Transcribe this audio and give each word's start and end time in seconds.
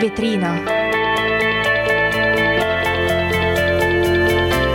vetrina. 0.00 0.62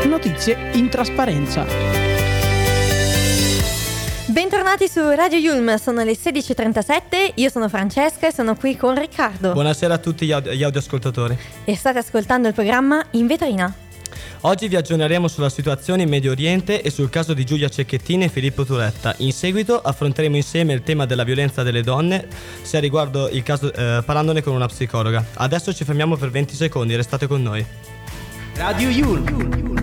Notizie 0.05 0.69
in 0.73 0.87
trasparenza. 0.89 1.65
Bentornati 4.27 4.87
su 4.87 4.99
Radio 5.09 5.39
Yulm, 5.39 5.77
sono 5.77 6.03
le 6.03 6.11
16.37, 6.11 7.31
io 7.35 7.49
sono 7.49 7.67
Francesca 7.69 8.27
e 8.27 8.31
sono 8.31 8.55
qui 8.55 8.77
con 8.77 8.93
Riccardo. 8.99 9.53
Buonasera 9.53 9.95
a 9.95 9.97
tutti 9.97 10.27
gli, 10.27 10.31
aud- 10.31 10.51
gli 10.51 10.63
audioascoltatori. 10.63 11.35
E 11.63 11.75
state 11.75 11.97
ascoltando 11.97 12.47
il 12.47 12.53
programma 12.53 13.03
In 13.11 13.25
Vetrina. 13.25 13.84
Oggi 14.45 14.67
vi 14.67 14.75
aggiorneremo 14.75 15.27
sulla 15.27 15.49
situazione 15.49 16.03
in 16.03 16.09
Medio 16.09 16.29
Oriente 16.29 16.83
e 16.83 16.91
sul 16.91 17.09
caso 17.09 17.33
di 17.33 17.43
Giulia 17.43 17.67
Cecchettini 17.67 18.25
e 18.25 18.29
Filippo 18.29 18.63
Turetta. 18.63 19.15
In 19.17 19.31
seguito 19.31 19.81
affronteremo 19.81 20.35
insieme 20.35 20.71
il 20.73 20.83
tema 20.83 21.07
della 21.07 21.23
violenza 21.23 21.63
delle 21.63 21.81
donne, 21.81 22.27
sia 22.61 22.79
riguardo 22.79 23.27
il 23.27 23.41
caso, 23.41 23.73
eh, 23.73 24.03
parlandone 24.05 24.43
con 24.43 24.53
una 24.53 24.67
psicologa. 24.67 25.25
Adesso 25.33 25.73
ci 25.73 25.83
fermiamo 25.83 26.15
per 26.15 26.29
20 26.29 26.53
secondi, 26.53 26.95
restate 26.95 27.25
con 27.25 27.41
noi. 27.41 27.65
Radio 28.53 28.89
Yulm. 28.89 29.74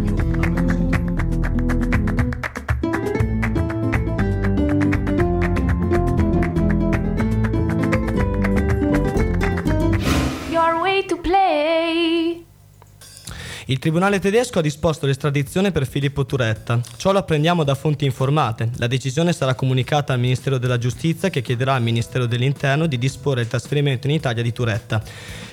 Tribunale 13.82 14.20
tedesco 14.20 14.60
ha 14.60 14.62
disposto 14.62 15.06
l'estradizione 15.06 15.72
per 15.72 15.88
Filippo 15.88 16.24
Turetta. 16.24 16.80
Ciò 16.96 17.10
lo 17.10 17.18
apprendiamo 17.18 17.64
da 17.64 17.74
fonti 17.74 18.04
informate. 18.04 18.70
La 18.76 18.86
decisione 18.86 19.32
sarà 19.32 19.56
comunicata 19.56 20.12
al 20.12 20.20
Ministero 20.20 20.58
della 20.58 20.78
Giustizia 20.78 21.30
che 21.30 21.42
chiederà 21.42 21.74
al 21.74 21.82
Ministero 21.82 22.26
dell'Interno 22.26 22.86
di 22.86 22.96
disporre 22.96 23.40
il 23.40 23.48
trasferimento 23.48 24.06
in 24.06 24.12
Italia 24.12 24.40
di 24.40 24.52
Turetta. 24.52 25.02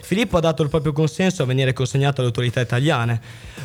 Filippo 0.10 0.38
ha 0.38 0.40
dato 0.40 0.64
il 0.64 0.70
proprio 0.70 0.92
consenso 0.92 1.44
a 1.44 1.46
venire 1.46 1.72
consegnato 1.72 2.22
alle 2.22 2.30
autorità 2.30 2.60
italiane. 2.60 3.22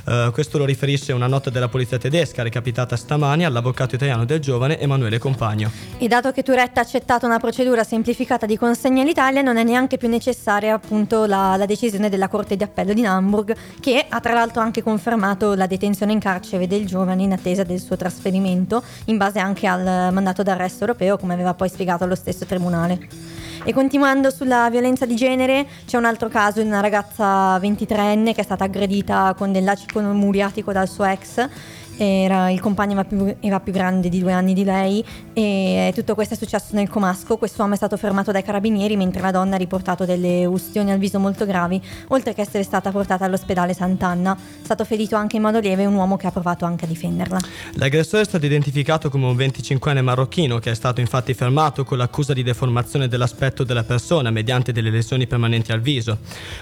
Eh, 0.06 0.28
questo 0.30 0.58
lo 0.58 0.66
riferisce 0.66 1.14
una 1.14 1.26
nota 1.26 1.48
della 1.48 1.68
polizia 1.68 1.96
tedesca 1.96 2.42
recapitata 2.42 2.96
stamani 2.96 3.46
all'avvocato 3.46 3.94
italiano 3.94 4.26
del 4.26 4.40
giovane 4.40 4.78
Emanuele 4.78 5.16
Compagno. 5.16 5.70
E 5.96 6.06
dato 6.06 6.32
che 6.32 6.42
Turetta 6.42 6.80
ha 6.80 6.82
accettato 6.82 7.24
una 7.24 7.38
procedura 7.38 7.82
semplificata 7.82 8.44
di 8.44 8.58
consegna 8.58 9.00
all'Italia, 9.00 9.40
non 9.40 9.56
è 9.56 9.62
neanche 9.62 9.96
più 9.96 10.06
necessaria 10.08 10.74
appunto 10.74 11.24
la, 11.24 11.56
la 11.56 11.64
decisione 11.64 12.10
della 12.10 12.28
Corte 12.28 12.56
di 12.56 12.62
Appello 12.62 12.92
di 12.92 13.06
Hamburg, 13.06 13.56
che 13.80 14.04
ha 14.06 14.20
tra 14.20 14.34
l'altro 14.34 14.60
anche 14.60 14.82
confermato 14.82 15.54
la 15.54 15.66
detenzione 15.66 16.12
in 16.12 16.18
carcere 16.18 16.66
del 16.66 16.84
giovane 16.84 17.22
in 17.22 17.32
attesa 17.32 17.62
del 17.62 17.80
suo 17.80 17.96
trasferimento, 17.96 18.82
in 19.06 19.16
base 19.16 19.38
anche 19.38 19.66
al 19.66 20.12
mandato 20.12 20.42
d'arresto 20.42 20.80
europeo, 20.80 21.16
come 21.16 21.32
aveva 21.32 21.54
poi 21.54 21.70
spiegato 21.70 22.04
lo 22.04 22.14
stesso 22.14 22.44
tribunale. 22.44 23.33
E 23.66 23.72
continuando 23.72 24.28
sulla 24.30 24.68
violenza 24.68 25.06
di 25.06 25.16
genere, 25.16 25.66
c'è 25.86 25.96
un 25.96 26.04
altro 26.04 26.28
caso 26.28 26.60
di 26.60 26.66
una 26.66 26.80
ragazza 26.80 27.56
23enne 27.56 28.34
che 28.34 28.42
è 28.42 28.44
stata 28.44 28.64
aggredita 28.64 29.34
con 29.38 29.52
dell'acido 29.52 30.02
muriatico 30.02 30.70
dal 30.70 30.86
suo 30.86 31.04
ex. 31.04 31.48
Era, 31.96 32.50
il 32.50 32.60
compagno 32.60 32.92
era 32.92 33.04
più, 33.04 33.36
era 33.40 33.60
più 33.60 33.72
grande 33.72 34.08
di 34.08 34.18
due 34.18 34.32
anni 34.32 34.52
di 34.52 34.64
lei 34.64 35.04
e 35.32 35.92
tutto 35.94 36.14
questo 36.14 36.34
è 36.34 36.36
successo 36.36 36.74
nel 36.74 36.88
Comasco. 36.88 37.36
Quest'uomo 37.36 37.74
è 37.74 37.76
stato 37.76 37.96
fermato 37.96 38.32
dai 38.32 38.42
carabinieri 38.42 38.96
mentre 38.96 39.20
la 39.20 39.30
donna 39.30 39.54
ha 39.54 39.58
riportato 39.58 40.04
delle 40.04 40.44
ustioni 40.44 40.90
al 40.90 40.98
viso 40.98 41.18
molto 41.18 41.46
gravi, 41.46 41.80
oltre 42.08 42.34
che 42.34 42.40
essere 42.40 42.64
stata 42.64 42.90
portata 42.90 43.24
all'ospedale 43.24 43.74
Sant'Anna. 43.74 44.34
È 44.34 44.64
stato 44.64 44.84
ferito 44.84 45.16
anche 45.16 45.36
in 45.36 45.42
modo 45.42 45.60
lieve 45.60 45.86
un 45.86 45.94
uomo 45.94 46.16
che 46.16 46.26
ha 46.26 46.30
provato 46.30 46.64
anche 46.64 46.84
a 46.84 46.88
difenderla. 46.88 47.38
L'aggressore 47.74 48.22
è 48.22 48.26
stato 48.26 48.44
identificato 48.44 49.08
come 49.08 49.26
un 49.26 49.36
25enne 49.36 50.02
marocchino 50.02 50.58
che 50.58 50.72
è 50.72 50.74
stato 50.74 51.00
infatti 51.00 51.32
fermato 51.34 51.84
con 51.84 51.98
l'accusa 51.98 52.32
di 52.32 52.42
deformazione 52.42 53.08
dell'aspetto 53.08 53.64
della 53.64 53.84
persona 53.84 54.30
mediante 54.30 54.72
delle 54.72 54.90
lesioni 54.90 55.26
permanenti 55.26 55.72
al 55.72 55.80
viso. 55.80 56.18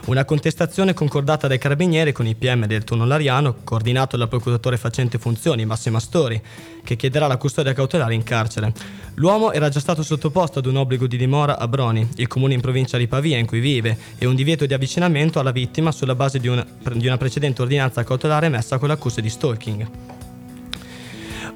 Una 0.07 0.25
contestazione 0.25 0.95
concordata 0.95 1.49
dai 1.49 1.59
carabinieri 1.59 2.13
con 2.13 2.27
i 2.27 2.35
PM 2.35 2.67
del 2.67 2.85
turno 2.85 3.07
Lariano, 3.07 3.57
coordinato 3.65 4.17
dal 4.17 4.29
procuratore 4.29 4.77
facente 4.77 5.19
funzioni 5.23 5.65
Massimo 5.65 5.99
Astori, 5.99 6.43
che 6.83 6.97
chiederà 6.97 7.29
la 7.29 7.37
custodia 7.37 7.73
cautelare 7.73 8.13
in 8.13 8.25
carcere. 8.25 8.73
L'uomo 9.15 9.53
era 9.53 9.69
già 9.69 9.79
stato 9.79 10.03
sottoposto 10.03 10.59
ad 10.59 10.67
un 10.67 10.77
obbligo 10.77 11.07
di 11.07 11.17
dimora 11.17 11.59
a 11.59 11.69
Broni, 11.69 12.07
il 12.17 12.27
comune 12.27 12.55
in 12.55 12.61
provincia 12.61 12.99
di 12.99 13.07
Pavia 13.07 13.39
in 13.39 13.47
cui 13.47 13.61
vive, 13.61 13.97
e 14.19 14.27
un 14.27 14.35
divieto 14.35 14.67
di 14.67 14.75
avvicinamento 14.75 15.39
alla 15.39 15.53
vittima 15.53 15.93
sulla 15.93 16.17
base 16.17 16.41
di 16.41 16.49
una, 16.49 16.67
di 16.95 17.07
una 17.07 17.17
precedente 17.17 17.63
ordinanza 17.63 18.03
cautelare 18.03 18.47
emessa 18.47 18.79
con 18.79 18.89
l'accusa 18.89 19.21
di 19.21 19.31
stalking. 19.31 20.22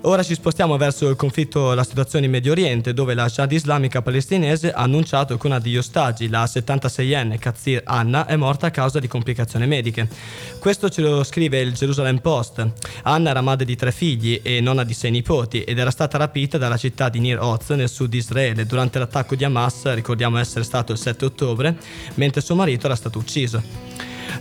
Ora 0.08 0.22
ci 0.22 0.34
spostiamo 0.34 0.76
verso 0.76 1.08
il 1.08 1.16
conflitto, 1.16 1.74
la 1.74 1.82
situazione 1.82 2.26
in 2.26 2.30
Medio 2.30 2.52
Oriente, 2.52 2.94
dove 2.94 3.12
la 3.12 3.26
Jihad 3.26 3.50
islamica 3.50 4.02
palestinese 4.02 4.72
ha 4.72 4.82
annunciato 4.82 5.36
che 5.36 5.46
una 5.48 5.58
degli 5.58 5.76
ostaggi, 5.76 6.28
la 6.28 6.44
76enne 6.44 7.38
Katsir 7.38 7.82
Anna, 7.84 8.24
è 8.24 8.36
morta 8.36 8.68
a 8.68 8.70
causa 8.70 9.00
di 9.00 9.08
complicazioni 9.08 9.66
mediche. 9.66 10.08
Questo 10.60 10.90
ce 10.90 11.00
lo 11.02 11.24
scrive 11.24 11.58
il 11.58 11.72
Jerusalem 11.72 12.18
Post. 12.18 12.64
Anna 13.02 13.30
era 13.30 13.40
madre 13.40 13.64
di 13.64 13.74
tre 13.74 13.90
figli 13.90 14.38
e 14.44 14.60
nonna 14.60 14.84
di 14.84 14.94
sei 14.94 15.10
nipoti 15.10 15.62
ed 15.62 15.76
era 15.76 15.90
stata 15.90 16.18
rapita 16.18 16.56
dalla 16.56 16.76
città 16.76 17.08
di 17.08 17.18
Nir 17.18 17.40
Oz 17.40 17.70
nel 17.70 17.88
sud 17.88 18.08
di 18.08 18.18
Israele 18.18 18.64
durante 18.64 19.00
l'attacco 19.00 19.34
di 19.34 19.42
Hamas, 19.42 19.92
ricordiamo 19.92 20.38
essere 20.38 20.62
stato 20.62 20.92
il 20.92 20.98
7 20.98 21.24
ottobre, 21.24 21.76
mentre 22.14 22.42
suo 22.42 22.54
marito 22.54 22.86
era 22.86 22.94
stato 22.94 23.18
ucciso. 23.18 23.60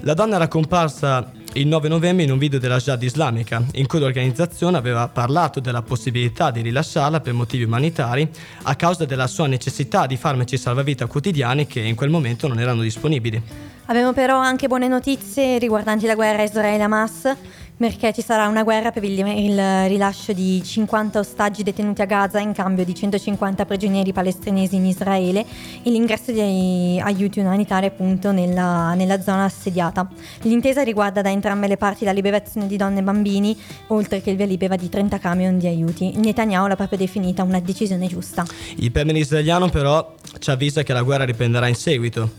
La 0.01 0.13
donna 0.13 0.35
era 0.35 0.47
comparsa 0.47 1.31
il 1.55 1.67
9 1.67 1.87
novembre 1.87 2.25
in 2.25 2.31
un 2.31 2.37
video 2.37 2.59
della 2.59 2.77
Jihad 2.77 3.01
islamica, 3.01 3.63
in 3.75 3.87
cui 3.87 3.99
l'organizzazione 3.99 4.75
aveva 4.75 5.07
parlato 5.07 5.61
della 5.61 5.81
possibilità 5.81 6.51
di 6.51 6.59
rilasciarla 6.59 7.21
per 7.21 7.31
motivi 7.31 7.63
umanitari 7.63 8.29
a 8.63 8.75
causa 8.75 9.05
della 9.05 9.27
sua 9.27 9.47
necessità 9.47 10.05
di 10.05 10.17
farmaci 10.17 10.57
salvavita 10.57 11.05
quotidiani 11.05 11.65
che 11.65 11.79
in 11.79 11.95
quel 11.95 12.09
momento 12.09 12.49
non 12.49 12.59
erano 12.59 12.81
disponibili. 12.81 13.41
Abbiamo 13.85 14.11
però 14.11 14.37
anche 14.37 14.67
buone 14.67 14.89
notizie 14.89 15.57
riguardanti 15.57 16.05
la 16.05 16.15
guerra 16.15 16.43
Israele-Hamas, 16.43 17.35
perché 17.77 18.13
ci 18.13 18.21
sarà 18.21 18.47
una 18.47 18.63
guerra 18.63 18.91
per 18.91 19.03
il, 19.03 19.19
il 19.19 19.87
rilascio 19.87 20.33
di 20.33 20.61
50 20.63 21.19
ostaggi 21.19 21.63
detenuti 21.63 22.01
a 22.01 22.05
Gaza 22.05 22.39
in 22.39 22.53
cambio 22.53 22.85
di 22.85 22.95
150 22.95 23.65
prigionieri 23.65 24.13
palestinesi 24.13 24.75
in 24.75 24.85
Israele 24.85 25.45
e 25.83 25.89
l'ingresso 25.89 26.31
di 26.31 26.99
aiuti 27.01 27.39
umanitari 27.39 27.87
appunto 27.87 28.31
nella, 28.31 28.93
nella 28.93 29.21
zona 29.21 29.43
assediata. 29.43 30.09
L'intesa 30.41 30.83
riguarda 30.83 31.21
da 31.21 31.29
entrambe 31.29 31.67
le 31.67 31.77
parti 31.77 32.05
la 32.05 32.11
liberazione 32.11 32.67
di 32.67 32.77
donne 32.77 32.99
e 32.99 33.03
bambini, 33.03 33.57
oltre 33.87 34.21
che 34.21 34.29
il 34.29 34.37
via 34.37 34.45
libera 34.45 34.75
di 34.75 34.89
30 34.89 35.19
camion 35.19 35.57
di 35.57 35.67
aiuti. 35.67 36.13
Netanyahu 36.15 36.67
l'ha 36.67 36.75
proprio 36.75 36.97
definita 36.97 37.43
una 37.43 37.59
decisione 37.59 38.07
giusta. 38.07 38.45
Il 38.77 38.91
premier 38.91 39.17
israeliano 39.17 39.69
però 39.69 40.13
ci 40.39 40.49
avvisa 40.49 40.83
che 40.83 40.93
la 40.93 41.01
guerra 41.01 41.25
riprenderà 41.25 41.67
in 41.67 41.75
seguito 41.75 42.31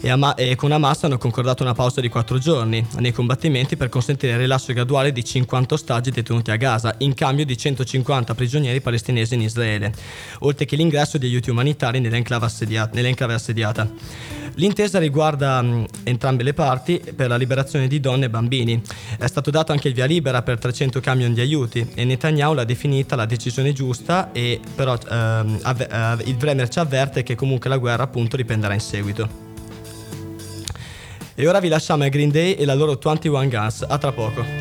e, 0.00 0.08
Ama- 0.08 0.34
e 0.34 0.56
con 0.56 0.72
Hamas 0.72 1.04
hanno 1.04 1.18
concordato 1.18 1.62
una 1.62 1.74
pausa 1.74 2.00
di 2.00 2.08
quattro 2.08 2.38
giorni 2.38 2.84
nei 2.98 3.12
combattimenti 3.12 3.76
per 3.76 3.88
consentire 3.88 4.32
il 4.32 4.38
rilascio 4.38 4.72
graduale 4.72 5.12
di 5.12 5.22
50 5.22 5.74
ostaggi 5.74 6.10
detenuti 6.10 6.50
a 6.50 6.56
Gaza 6.56 6.94
in 6.98 7.14
cambio 7.14 7.44
di 7.44 7.56
150 7.56 8.34
prigionieri 8.34 8.80
palestinesi 8.80 9.34
in 9.34 9.42
Israele, 9.42 9.92
oltre 10.40 10.64
che 10.64 10.76
l'ingresso 10.76 11.18
di 11.18 11.26
aiuti 11.26 11.50
umanitari 11.50 12.00
nell'enclave, 12.00 12.46
assedia- 12.46 12.88
nell'enclave 12.92 13.34
assediata. 13.34 13.88
L'intesa 14.54 14.98
riguarda 14.98 15.62
mh, 15.62 15.86
entrambe 16.04 16.42
le 16.42 16.54
parti 16.54 17.00
per 17.14 17.28
la 17.28 17.36
liberazione 17.36 17.86
di 17.86 18.00
donne 18.00 18.26
e 18.26 18.30
bambini. 18.30 18.82
È 19.16 19.26
stato 19.26 19.50
dato 19.50 19.72
anche 19.72 19.88
il 19.88 19.94
via 19.94 20.06
libera 20.06 20.42
per 20.42 20.58
300 20.58 21.00
camion 21.00 21.32
di 21.32 21.40
aiuti 21.40 21.88
e 21.94 22.04
Netanyahu 22.04 22.54
l'ha 22.54 22.64
definita 22.64 23.16
la 23.16 23.26
decisione 23.26 23.72
giusta 23.72 24.32
e 24.32 24.60
però 24.74 24.98
ehm, 25.08 25.60
avve- 25.62 25.88
eh, 25.88 26.28
il 26.28 26.36
Premier 26.36 26.68
ci 26.68 26.78
avverte 26.78 27.22
che 27.22 27.34
comunque 27.40 27.70
la 27.70 27.78
guerra 27.78 28.02
appunto 28.02 28.36
riprenderà 28.36 28.74
in 28.74 28.80
seguito. 28.80 29.48
E 31.34 31.48
ora 31.48 31.58
vi 31.58 31.68
lasciamo 31.68 32.04
a 32.04 32.08
Green 32.08 32.30
Day 32.30 32.52
e 32.52 32.66
la 32.66 32.74
loro 32.74 32.98
21 33.02 33.48
Guns. 33.48 33.86
A 33.88 33.96
tra 33.96 34.12
poco. 34.12 34.59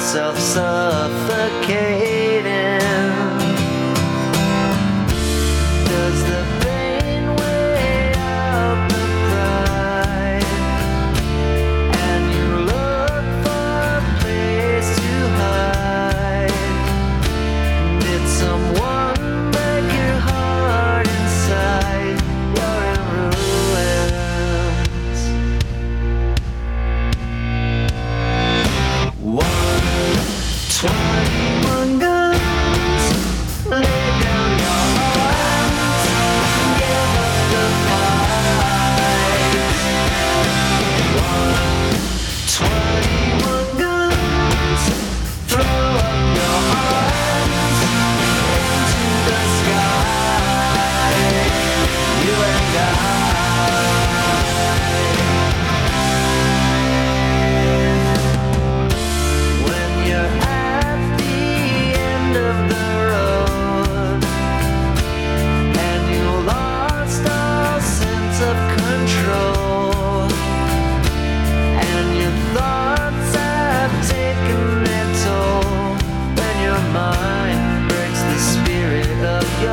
myself 0.00 0.38
suffocate. 0.38 2.39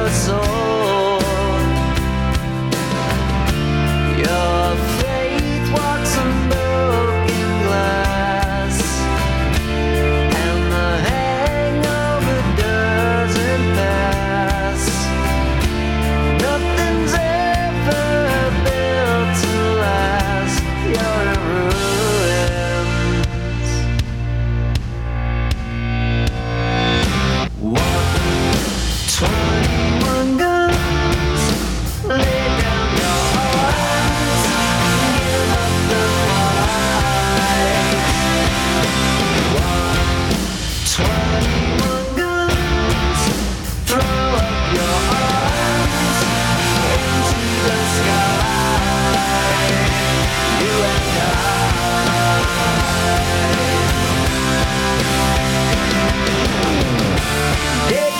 so 0.09 0.46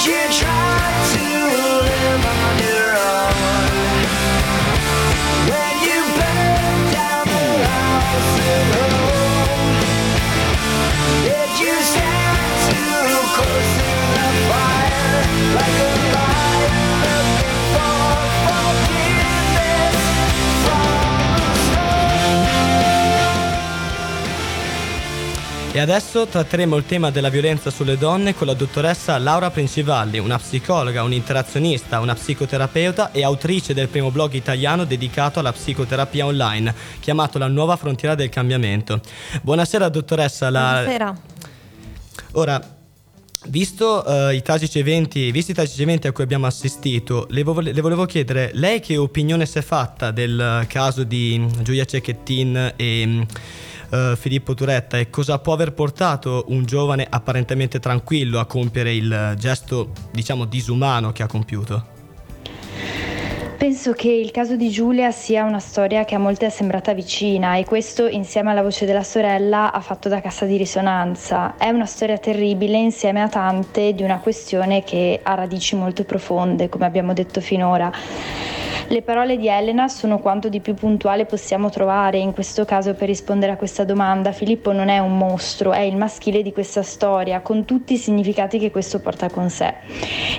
you 0.07 0.13
try 0.31 1.27
to 1.31 1.36
E 25.77 25.79
adesso 25.79 26.25
tratteremo 26.25 26.75
il 26.75 26.87
tema 26.87 27.11
della 27.11 27.29
violenza 27.29 27.69
sulle 27.69 27.99
donne 27.99 28.33
con 28.33 28.47
la 28.47 28.55
dottoressa 28.55 29.15
Laura 29.19 29.51
Princivalli, 29.51 30.17
una 30.17 30.39
psicologa, 30.39 31.03
un'interazionista, 31.03 31.99
una 31.99 32.15
psicoterapeuta 32.15 33.11
e 33.11 33.23
autrice 33.23 33.75
del 33.75 33.87
primo 33.87 34.09
blog 34.09 34.33
italiano 34.33 34.85
dedicato 34.85 35.37
alla 35.37 35.51
psicoterapia 35.51 36.25
online, 36.25 36.73
chiamato 36.99 37.37
La 37.37 37.45
nuova 37.45 37.75
frontiera 37.75 38.15
del 38.15 38.29
cambiamento. 38.29 38.99
Buonasera 39.43 39.87
dottoressa. 39.89 40.49
La... 40.49 40.81
Buonasera. 40.83 41.21
Ora, 42.31 42.75
Visto 43.49 44.03
eh, 44.03 44.35
i 44.35 44.41
tragici 44.41 44.79
eventi, 44.79 45.31
visti 45.31 45.51
i 45.51 45.53
tragici 45.53 45.81
eventi 45.81 46.07
a 46.07 46.11
cui 46.11 46.23
abbiamo 46.23 46.47
assistito, 46.47 47.27
le, 47.29 47.43
vo- 47.43 47.59
le 47.59 47.79
volevo 47.79 48.05
chiedere, 48.05 48.49
lei 48.53 48.81
che 48.81 48.97
opinione 48.97 49.45
si 49.45 49.59
è 49.59 49.61
fatta 49.61 50.11
del 50.11 50.65
caso 50.67 51.03
di 51.03 51.37
mm, 51.39 51.61
Giulia 51.61 51.85
Cecchettin 51.85 52.73
e 52.75 53.03
mm, 53.05 53.21
eh, 53.89 54.15
Filippo 54.17 54.53
Turetta 54.53 54.97
e 54.97 55.09
cosa 55.09 55.39
può 55.39 55.53
aver 55.53 55.73
portato 55.73 56.45
un 56.47 56.65
giovane 56.65 57.05
apparentemente 57.09 57.79
tranquillo 57.79 58.39
a 58.39 58.45
compiere 58.45 58.93
il 58.93 59.35
gesto, 59.37 59.91
diciamo, 60.11 60.45
disumano 60.45 61.11
che 61.11 61.23
ha 61.23 61.27
compiuto? 61.27 61.95
Penso 63.57 63.93
che 63.93 64.09
il 64.09 64.29
caso 64.29 64.55
di 64.55 64.69
Giulia 64.69 65.09
sia 65.09 65.43
una 65.43 65.59
storia 65.59 66.05
che 66.05 66.13
a 66.13 66.19
molti 66.19 66.45
è 66.45 66.49
sembrata 66.49 66.93
vicina 66.93 67.55
e 67.55 67.65
questo 67.65 68.05
insieme 68.05 68.51
alla 68.51 68.61
voce 68.61 68.85
della 68.85 69.01
sorella 69.01 69.73
ha 69.73 69.81
fatto 69.81 70.09
da 70.09 70.21
cassa 70.21 70.45
di 70.45 70.57
risonanza. 70.57 71.57
È 71.57 71.67
una 71.69 71.87
storia 71.87 72.19
terribile 72.19 72.77
insieme 72.77 73.19
a 73.19 73.27
tante 73.27 73.93
di 73.93 74.03
una 74.03 74.19
questione 74.19 74.83
che 74.83 75.19
ha 75.23 75.33
radici 75.33 75.75
molto 75.75 76.03
profonde, 76.03 76.69
come 76.69 76.85
abbiamo 76.85 77.13
detto 77.13 77.41
finora. 77.41 77.91
Le 78.89 79.01
parole 79.01 79.35
di 79.35 79.49
Elena 79.49 79.89
sono 79.89 80.19
quanto 80.19 80.47
di 80.47 80.61
più 80.61 80.73
puntuale 80.73 81.25
possiamo 81.25 81.69
trovare 81.69 82.19
in 82.19 82.31
questo 82.31 82.63
caso 82.63 82.93
per 82.93 83.09
rispondere 83.09 83.51
a 83.51 83.57
questa 83.57 83.83
domanda. 83.83 84.31
Filippo 84.31 84.71
non 84.71 84.87
è 84.87 84.99
un 84.99 85.17
mostro, 85.17 85.73
è 85.73 85.81
il 85.81 85.97
maschile 85.97 86.41
di 86.41 86.53
questa 86.53 86.83
storia, 86.83 87.41
con 87.41 87.65
tutti 87.65 87.95
i 87.95 87.97
significati 87.97 88.57
che 88.59 88.71
questo 88.71 89.01
porta 89.01 89.29
con 89.29 89.49
sé. 89.49 89.73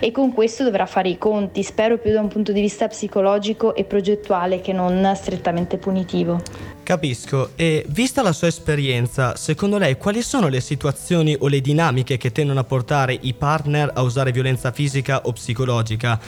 E 0.01 0.11
con 0.13 0.33
questo 0.33 0.65
dovrà 0.65 0.87
fare 0.87 1.11
i 1.11 1.19
conti, 1.19 1.63
spero 1.63 1.99
più 1.99 2.11
da 2.11 2.23
un 2.23 2.29
punto 2.29 2.53
di 2.53 2.63
vista 2.63 2.89
psicologico 2.89 3.75
e 3.75 3.85
progettuale 3.85 4.63
che 4.63 4.73
non 4.73 5.13
strettamente 5.15 5.77
punitivo. 5.77 6.41
Capisco, 6.89 7.51
e 7.55 7.85
vista 7.89 8.23
la 8.23 8.33
sua 8.33 8.47
esperienza, 8.49 9.37
secondo 9.37 9.77
lei 9.77 9.99
quali 9.99 10.23
sono 10.23 10.49
le 10.49 10.63
situazioni 10.63 11.37
o 11.39 11.47
le 11.47 11.61
dinamiche 11.61 12.17
che 12.17 12.33
tendono 12.33 12.61
a 12.61 12.65
portare 12.65 13.13
i 13.13 13.35
partner 13.35 13.91
a 13.93 14.01
usare 14.01 14.33
violenza 14.33 14.73
fisica 14.73 15.21
o 15.25 15.33
psicologica? 15.35 16.19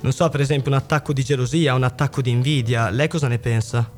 Non 0.00 0.10
so, 0.10 0.28
per 0.28 0.40
esempio 0.40 0.72
un 0.72 0.78
attacco 0.78 1.12
di 1.12 1.22
gelosia, 1.22 1.74
un 1.74 1.84
attacco 1.84 2.22
di 2.22 2.30
invidia, 2.30 2.90
lei 2.90 3.06
cosa 3.06 3.28
ne 3.28 3.38
pensa? 3.38 3.88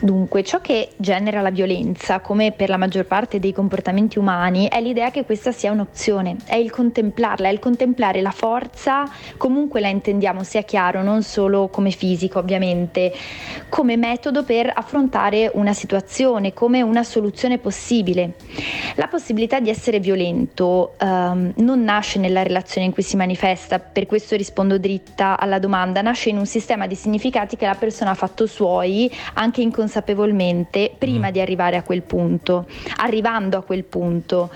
Dunque, 0.00 0.42
ciò 0.42 0.60
che 0.60 0.90
genera 0.96 1.40
la 1.40 1.50
violenza, 1.50 2.20
come 2.20 2.52
per 2.52 2.68
la 2.68 2.76
maggior 2.76 3.06
parte 3.06 3.38
dei 3.38 3.52
comportamenti 3.52 4.18
umani, 4.18 4.68
è 4.68 4.80
l'idea 4.80 5.10
che 5.10 5.24
questa 5.24 5.52
sia 5.52 5.72
un'opzione, 5.72 6.36
è 6.46 6.56
il 6.56 6.70
contemplarla, 6.70 7.48
è 7.48 7.52
il 7.52 7.58
contemplare 7.58 8.20
la 8.20 8.30
forza, 8.30 9.04
comunque 9.36 9.80
la 9.80 9.88
intendiamo, 9.88 10.42
sia 10.42 10.62
chiaro, 10.62 11.02
non 11.02 11.22
solo 11.22 11.68
come 11.68 11.90
fisico 11.90 12.38
ovviamente, 12.38 13.12
come 13.68 13.96
metodo 13.96 14.44
per 14.44 14.70
affrontare 14.74 15.50
una 15.54 15.72
situazione, 15.72 16.52
come 16.52 16.82
una 16.82 17.02
soluzione 17.02 17.58
possibile. 17.58 18.34
La 18.96 19.08
possibilità 19.08 19.60
di 19.60 19.70
essere 19.70 20.00
violento 20.00 20.94
ehm, 20.98 21.54
non 21.56 21.82
nasce 21.82 22.18
nella 22.18 22.42
relazione 22.42 22.86
in 22.86 22.92
cui 22.92 23.02
si 23.02 23.16
manifesta, 23.16 23.78
per 23.78 24.06
questo 24.06 24.36
rispondo 24.36 24.78
dritta 24.78 25.38
alla 25.38 25.58
domanda, 25.58 26.02
nasce 26.02 26.28
in 26.28 26.38
un 26.38 26.46
sistema 26.46 26.86
di 26.86 26.94
significati 26.94 27.56
che 27.56 27.66
la 27.66 27.74
persona 27.74 28.10
ha 28.10 28.14
fatto 28.14 28.46
suoi, 28.46 29.10
anche 29.34 29.53
inconsapevolmente, 29.62 30.94
prima 30.96 31.28
Mm. 31.28 31.32
di 31.32 31.40
arrivare 31.40 31.76
a 31.76 31.82
quel 31.82 32.02
punto, 32.02 32.66
arrivando 32.96 33.56
a 33.56 33.62
quel 33.62 33.84
punto. 33.84 34.50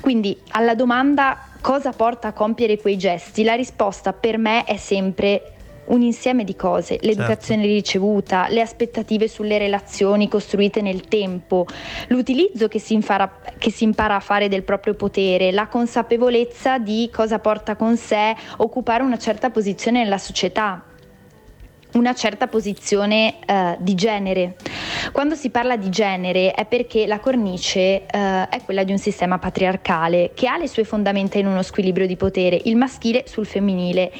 Quindi 0.00 0.36
alla 0.50 0.74
domanda 0.74 1.48
cosa 1.60 1.92
porta 1.92 2.28
a 2.28 2.32
compiere 2.32 2.78
quei 2.78 2.96
gesti, 2.96 3.44
la 3.44 3.54
risposta 3.54 4.12
per 4.12 4.38
me 4.38 4.64
è 4.64 4.76
sempre 4.76 5.52
un 5.90 6.02
insieme 6.02 6.44
di 6.44 6.54
cose, 6.54 6.98
l'educazione 7.00 7.66
ricevuta, 7.66 8.46
le 8.48 8.60
aspettative 8.60 9.26
sulle 9.26 9.58
relazioni 9.58 10.28
costruite 10.28 10.80
nel 10.80 11.08
tempo, 11.08 11.66
l'utilizzo 12.08 12.68
che 12.68 12.78
si, 12.78 12.94
impara, 12.94 13.40
che 13.58 13.72
si 13.72 13.84
impara 13.84 14.14
a 14.14 14.20
fare 14.20 14.48
del 14.48 14.62
proprio 14.62 14.94
potere, 14.94 15.50
la 15.50 15.66
consapevolezza 15.66 16.78
di 16.78 17.10
cosa 17.12 17.40
porta 17.40 17.74
con 17.74 17.96
sé 17.96 18.36
occupare 18.58 19.02
una 19.02 19.18
certa 19.18 19.50
posizione 19.50 20.02
nella 20.02 20.18
società, 20.18 20.84
una 21.92 22.14
certa 22.14 22.46
posizione 22.46 23.36
eh, 23.46 23.76
di 23.78 23.94
genere. 23.94 24.56
Quando 25.12 25.34
si 25.34 25.50
parla 25.50 25.76
di 25.76 25.88
genere 25.88 26.52
è 26.52 26.66
perché 26.66 27.06
la 27.06 27.18
cornice 27.18 28.06
eh, 28.06 28.48
è 28.48 28.60
quella 28.64 28.84
di 28.84 28.92
un 28.92 28.98
sistema 28.98 29.38
patriarcale 29.38 30.32
che 30.34 30.46
ha 30.46 30.56
le 30.56 30.68
sue 30.68 30.84
fondamenta 30.84 31.38
in 31.38 31.46
uno 31.46 31.62
squilibrio 31.62 32.06
di 32.06 32.16
potere, 32.16 32.60
il 32.64 32.76
maschile 32.76 33.24
sul 33.26 33.46
femminile. 33.46 34.12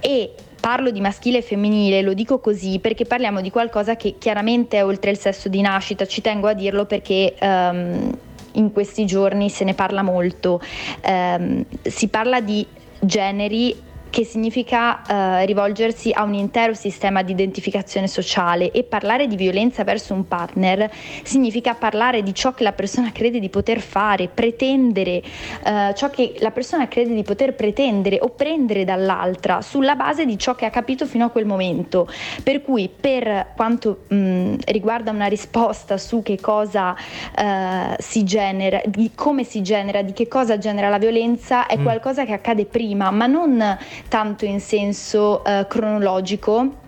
E 0.00 0.34
parlo 0.60 0.92
di 0.92 1.00
maschile 1.00 1.38
e 1.38 1.42
femminile, 1.42 2.02
lo 2.02 2.14
dico 2.14 2.38
così 2.38 2.78
perché 2.78 3.04
parliamo 3.04 3.40
di 3.40 3.50
qualcosa 3.50 3.96
che 3.96 4.14
chiaramente 4.18 4.76
è 4.76 4.84
oltre 4.84 5.10
il 5.10 5.18
sesso 5.18 5.48
di 5.48 5.60
nascita, 5.60 6.06
ci 6.06 6.20
tengo 6.20 6.46
a 6.46 6.52
dirlo 6.52 6.86
perché 6.86 7.34
ehm, 7.36 8.16
in 8.52 8.72
questi 8.72 9.04
giorni 9.04 9.50
se 9.50 9.64
ne 9.64 9.74
parla 9.74 10.02
molto. 10.02 10.60
Ehm, 11.00 11.64
si 11.82 12.06
parla 12.06 12.40
di 12.40 12.64
generi 13.00 13.90
che 14.12 14.24
significa 14.24 15.00
eh, 15.40 15.46
rivolgersi 15.46 16.10
a 16.12 16.22
un 16.22 16.34
intero 16.34 16.74
sistema 16.74 17.22
di 17.22 17.32
identificazione 17.32 18.06
sociale 18.06 18.70
e 18.70 18.82
parlare 18.84 19.26
di 19.26 19.36
violenza 19.36 19.84
verso 19.84 20.12
un 20.12 20.28
partner 20.28 20.90
significa 21.22 21.72
parlare 21.72 22.22
di 22.22 22.34
ciò 22.34 22.52
che 22.52 22.62
la 22.62 22.72
persona 22.72 23.10
crede 23.10 23.40
di 23.40 23.48
poter 23.48 23.80
fare, 23.80 24.28
pretendere, 24.28 25.22
eh, 25.64 25.94
ciò 25.94 26.10
che 26.10 26.34
la 26.40 26.50
persona 26.50 26.88
crede 26.88 27.14
di 27.14 27.22
poter 27.22 27.54
pretendere 27.54 28.18
o 28.20 28.28
prendere 28.28 28.84
dall'altra 28.84 29.62
sulla 29.62 29.94
base 29.94 30.26
di 30.26 30.36
ciò 30.36 30.54
che 30.54 30.66
ha 30.66 30.70
capito 30.70 31.06
fino 31.06 31.24
a 31.24 31.30
quel 31.30 31.46
momento. 31.46 32.06
Per 32.42 32.60
cui 32.60 32.90
per 32.94 33.52
quanto 33.56 34.00
mh, 34.08 34.56
riguarda 34.66 35.10
una 35.10 35.24
risposta 35.26 35.96
su 35.96 36.22
che 36.22 36.38
cosa 36.38 36.94
eh, 37.34 37.96
si 37.98 38.24
genera, 38.24 38.82
di 38.84 39.12
come 39.14 39.42
si 39.44 39.62
genera, 39.62 40.02
di 40.02 40.12
che 40.12 40.28
cosa 40.28 40.58
genera 40.58 40.90
la 40.90 40.98
violenza, 40.98 41.64
è 41.66 41.78
Mm. 41.78 41.84
qualcosa 41.84 42.26
che 42.26 42.34
accade 42.34 42.66
prima, 42.66 43.10
ma 43.10 43.26
non 43.26 43.78
tanto 44.08 44.44
in 44.44 44.60
senso 44.60 45.44
eh, 45.44 45.66
cronologico 45.68 46.80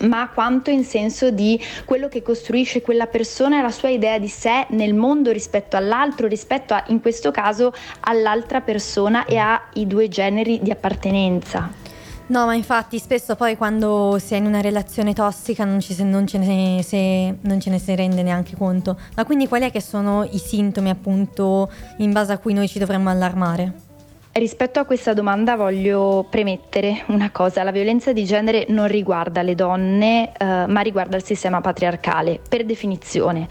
ma 0.00 0.28
quanto 0.28 0.70
in 0.70 0.84
senso 0.84 1.30
di 1.30 1.60
quello 1.84 2.08
che 2.08 2.22
costruisce 2.22 2.82
quella 2.82 3.06
persona 3.06 3.58
e 3.58 3.62
la 3.62 3.70
sua 3.70 3.88
idea 3.88 4.18
di 4.18 4.28
sé 4.28 4.66
nel 4.70 4.94
mondo 4.94 5.30
rispetto 5.32 5.76
all'altro, 5.76 6.26
rispetto 6.26 6.74
a, 6.74 6.84
in 6.88 7.00
questo 7.00 7.30
caso 7.30 7.72
all'altra 8.00 8.60
persona 8.60 9.24
e 9.24 9.36
ai 9.38 9.86
due 9.86 10.08
generi 10.08 10.60
di 10.62 10.70
appartenenza. 10.70 11.80
No, 12.24 12.46
ma 12.46 12.54
infatti 12.54 12.98
spesso 12.98 13.34
poi 13.34 13.56
quando 13.56 14.16
si 14.18 14.34
è 14.34 14.36
in 14.36 14.46
una 14.46 14.60
relazione 14.60 15.12
tossica 15.12 15.64
non, 15.64 15.80
ci 15.80 15.94
non 16.02 16.26
ce 16.26 16.38
ne 16.38 16.82
se- 16.82 17.36
non 17.42 17.60
ce 17.60 17.68
ne 17.68 17.78
si 17.78 17.94
rende 17.94 18.22
neanche 18.22 18.56
conto. 18.56 18.98
Ma 19.16 19.24
quindi 19.24 19.48
quali 19.48 19.66
è 19.66 19.70
che 19.70 19.82
sono 19.82 20.26
i 20.30 20.38
sintomi 20.38 20.88
appunto 20.88 21.70
in 21.98 22.12
base 22.12 22.32
a 22.32 22.38
cui 22.38 22.54
noi 22.54 22.68
ci 22.68 22.78
dovremmo 22.78 23.10
allarmare? 23.10 23.90
Rispetto 24.34 24.78
a 24.78 24.86
questa 24.86 25.12
domanda 25.12 25.56
voglio 25.56 26.26
premettere 26.30 27.02
una 27.08 27.30
cosa, 27.30 27.62
la 27.64 27.70
violenza 27.70 28.14
di 28.14 28.24
genere 28.24 28.64
non 28.70 28.88
riguarda 28.88 29.42
le 29.42 29.54
donne, 29.54 30.32
eh, 30.34 30.66
ma 30.66 30.80
riguarda 30.80 31.18
il 31.18 31.22
sistema 31.22 31.60
patriarcale, 31.60 32.40
per 32.48 32.64
definizione, 32.64 33.46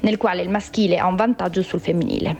nel 0.00 0.16
quale 0.16 0.40
il 0.40 0.48
maschile 0.48 0.96
ha 0.96 1.06
un 1.06 1.16
vantaggio 1.16 1.62
sul 1.62 1.80
femminile. 1.80 2.36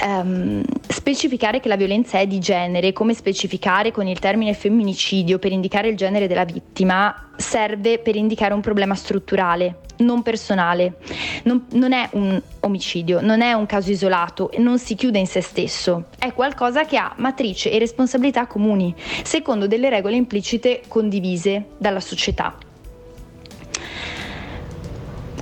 Ehm, 0.00 0.62
specificare 0.88 1.60
che 1.60 1.68
la 1.68 1.76
violenza 1.76 2.18
è 2.18 2.26
di 2.26 2.38
genere, 2.38 2.92
come 2.92 3.14
specificare 3.14 3.90
con 3.90 4.06
il 4.06 4.18
termine 4.18 4.54
femminicidio 4.54 5.38
per 5.38 5.52
indicare 5.52 5.88
il 5.88 5.96
genere 5.96 6.26
della 6.26 6.44
vittima, 6.44 7.30
serve 7.36 7.98
per 7.98 8.16
indicare 8.16 8.54
un 8.54 8.60
problema 8.60 8.94
strutturale, 8.94 9.80
non 9.98 10.22
personale. 10.22 10.98
Non, 11.44 11.66
non 11.72 11.92
è 11.92 12.08
un 12.12 12.40
omicidio, 12.60 13.20
non 13.20 13.40
è 13.40 13.52
un 13.52 13.66
caso 13.66 13.90
isolato, 13.90 14.50
non 14.58 14.78
si 14.78 14.94
chiude 14.94 15.18
in 15.18 15.26
se 15.26 15.40
stesso, 15.40 16.06
è 16.18 16.32
qualcosa 16.32 16.84
che 16.84 16.96
ha 16.96 17.12
matrice 17.16 17.70
e 17.70 17.78
responsabilità 17.78 18.46
comuni, 18.46 18.94
secondo 19.22 19.66
delle 19.66 19.90
regole 19.90 20.16
implicite 20.16 20.82
condivise 20.88 21.66
dalla 21.78 22.00
società. 22.00 22.56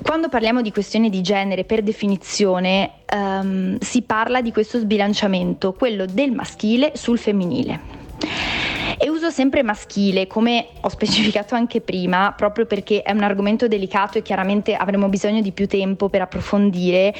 Quando 0.02 0.28
parliamo 0.28 0.62
di 0.62 0.72
questioni 0.72 1.10
di 1.10 1.20
genere, 1.22 1.64
per 1.64 1.82
definizione, 1.82 2.90
ehm, 3.06 3.78
si 3.78 4.02
parla 4.02 4.42
di 4.42 4.52
questo 4.52 4.78
sbilanciamento, 4.78 5.72
quello 5.72 6.06
del 6.06 6.32
maschile 6.32 6.92
sul 6.96 7.18
femminile. 7.18 7.80
E 8.98 9.08
uso 9.08 9.30
sempre 9.30 9.62
maschile, 9.62 10.26
come 10.26 10.68
ho 10.80 10.88
specificato 10.88 11.54
anche 11.54 11.80
prima, 11.80 12.34
proprio 12.36 12.66
perché 12.66 13.02
è 13.02 13.12
un 13.12 13.22
argomento 13.22 13.68
delicato 13.68 14.18
e 14.18 14.22
chiaramente 14.22 14.74
avremo 14.74 15.08
bisogno 15.08 15.40
di 15.40 15.52
più 15.52 15.66
tempo 15.66 16.08
per 16.08 16.22
approfondire, 16.22 17.14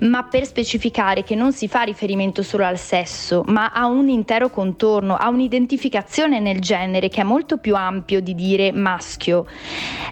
ma 0.00 0.24
per 0.24 0.46
specificare 0.46 1.22
che 1.24 1.34
non 1.34 1.52
si 1.52 1.68
fa 1.68 1.82
riferimento 1.82 2.42
solo 2.42 2.64
al 2.64 2.78
sesso, 2.78 3.44
ma 3.46 3.70
a 3.72 3.86
un 3.86 4.08
intero 4.08 4.50
contorno, 4.50 5.16
a 5.16 5.28
un'identificazione 5.28 6.40
nel 6.40 6.60
genere 6.60 7.08
che 7.08 7.20
è 7.20 7.24
molto 7.24 7.58
più 7.58 7.74
ampio 7.74 8.20
di 8.20 8.34
dire 8.34 8.72
maschio. 8.72 9.46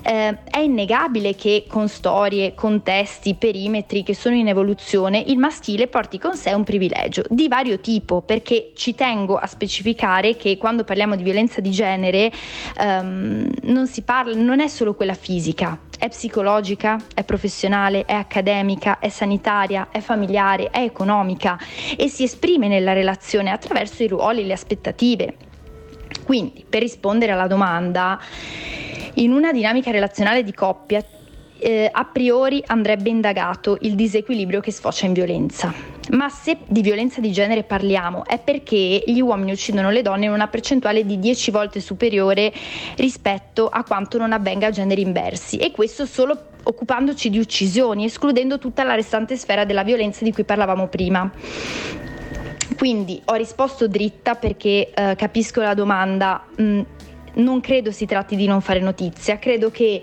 Eh, 0.03 0.39
è 0.51 0.59
innegabile 0.59 1.35
che 1.35 1.65
con 1.69 1.89
storie, 1.89 2.55
contesti, 2.55 3.35
perimetri 3.35 4.03
che 4.03 4.15
sono 4.15 4.35
in 4.35 4.49
evoluzione, 4.49 5.23
il 5.27 5.39
maschile 5.39 5.87
porti 5.87 6.19
con 6.19 6.37
sé 6.37 6.53
un 6.53 6.65
privilegio 6.65 7.25
di 7.29 7.49
vario 7.49 7.81
tipo, 7.81 8.23
perché 8.23 8.73
ci 8.75 8.95
tengo 8.95 9.37
a 9.37 9.47
specificare 9.47 10.37
che 10.37 10.57
quando 10.57 10.85
parliamo 10.85 11.06
di 11.15 11.23
violenza 11.23 11.61
di 11.61 11.71
genere 11.71 12.33
ehm, 12.81 13.49
non 13.63 13.87
si 13.87 14.03
parla, 14.03 14.35
non 14.35 14.61
è 14.61 14.67
solo 14.67 14.95
quella 14.95 15.15
fisica, 15.15 15.79
è 15.99 16.09
psicologica, 16.09 16.99
è 17.15 17.23
professionale, 17.23 18.05
è 18.05 18.15
accademica, 18.15 18.99
è 18.99 19.09
sanitaria, 19.09 19.89
è 19.91 20.01
familiare, 20.01 20.71
è 20.71 20.81
economica 20.81 21.59
e 21.97 22.09
si 22.09 22.25
esprime 22.25 22.67
nella 22.67 22.93
relazione 22.93 23.51
attraverso 23.51 24.03
i 24.03 24.09
ruoli, 24.09 24.45
le 24.45 24.53
aspettative. 24.53 25.37
Quindi, 26.25 26.65
per 26.69 26.81
rispondere 26.81 27.33
alla 27.33 27.47
domanda, 27.47 28.19
in 29.15 29.33
una 29.33 29.53
dinamica 29.53 29.91
relazionale 29.91 30.43
di 30.43 30.53
coppia, 30.53 31.05
eh, 31.59 31.89
a 31.91 32.05
priori 32.05 32.63
andrebbe 32.67 33.09
indagato 33.09 33.79
il 33.81 33.95
disequilibrio 33.95 34.61
che 34.61 34.73
sfocia 34.73 35.07
in 35.07 35.13
violenza. 35.13 35.96
Ma 36.11 36.29
se 36.29 36.59
di 36.67 36.83
violenza 36.83 37.21
di 37.21 37.33
genere 37.33 37.65
parliamo 37.65 38.25
è 38.25 38.39
perché 38.39 39.03
gli 39.07 39.21
uomini 39.21 39.53
uccidono 39.53 39.91
le 39.91 40.03
donne 40.03 40.27
in 40.27 40.31
una 40.31 40.47
percentuale 40.47 41.05
di 41.05 41.19
10 41.19 41.51
volte 41.51 41.81
superiore 41.81 42.53
rispetto 42.97 43.69
a 43.69 43.83
quanto 43.83 44.19
non 44.19 44.33
avvenga 44.33 44.69
a 44.69 44.71
generi 44.71 45.01
inversi 45.01 45.57
e 45.57 45.73
questo 45.73 46.07
solo 46.07 46.55
occupandoci 46.63 47.31
di 47.31 47.39
uccisioni, 47.39 48.05
escludendo 48.05 48.59
tutta 48.59 48.83
la 48.83 48.95
restante 48.95 49.37
sfera 49.37 49.65
della 49.65 49.85
violenza 49.85 50.25
di 50.25 50.33
cui 50.33 50.45
parlavamo 50.45 50.89
prima. 50.89 51.31
Quindi 52.77 53.21
ho 53.25 53.35
risposto 53.35 53.89
dritta 53.89 54.35
perché 54.35 54.91
eh, 54.93 55.15
capisco 55.17 55.61
la 55.61 55.75
domanda. 55.75 56.45
mh, 56.57 56.81
non 57.37 57.61
credo 57.61 57.91
si 57.91 58.07
tratti 58.07 58.37
di 58.37 58.47
non 58.47 58.61
fare 58.61 58.81
notizia, 58.81 59.39
credo 59.39 59.71
che 59.71 60.03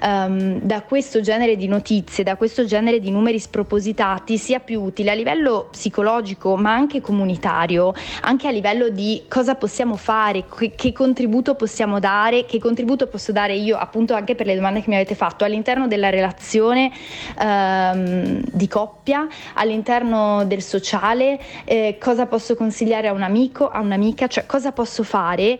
ehm, 0.00 0.60
da 0.60 0.82
questo 0.82 1.20
genere 1.20 1.56
di 1.56 1.68
notizie, 1.68 2.24
da 2.24 2.36
questo 2.36 2.64
genere 2.64 3.00
di 3.00 3.10
numeri 3.10 3.38
spropositati 3.38 4.38
sia 4.38 4.60
più 4.60 4.82
utile 4.82 5.10
a 5.10 5.14
livello 5.14 5.68
psicologico 5.70 6.56
ma 6.56 6.72
anche 6.72 7.00
comunitario, 7.00 7.94
anche 8.22 8.48
a 8.48 8.50
livello 8.50 8.88
di 8.88 9.24
cosa 9.28 9.54
possiamo 9.54 9.96
fare, 9.96 10.44
che, 10.46 10.72
che 10.74 10.92
contributo 10.92 11.54
possiamo 11.54 11.98
dare, 11.98 12.44
che 12.44 12.58
contributo 12.58 13.06
posso 13.06 13.32
dare 13.32 13.54
io 13.54 13.76
appunto 13.76 14.14
anche 14.14 14.34
per 14.34 14.46
le 14.46 14.54
domande 14.54 14.82
che 14.82 14.88
mi 14.88 14.96
avete 14.96 15.14
fatto 15.14 15.44
all'interno 15.44 15.86
della 15.86 16.10
relazione 16.10 16.90
ehm, 17.38 18.42
di 18.52 18.68
coppia, 18.68 19.26
all'interno 19.54 20.44
del 20.44 20.62
sociale, 20.62 21.38
eh, 21.64 21.96
cosa 22.00 22.26
posso 22.26 22.54
consigliare 22.54 23.08
a 23.08 23.12
un 23.12 23.22
amico, 23.22 23.68
a 23.68 23.80
un'amica, 23.80 24.26
cioè 24.26 24.46
cosa 24.46 24.72
posso 24.72 25.02
fare 25.02 25.58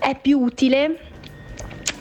è 0.00 0.18
più 0.18 0.40
utile 0.40 0.98